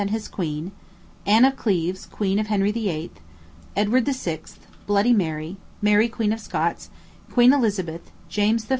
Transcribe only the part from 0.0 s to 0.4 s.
and his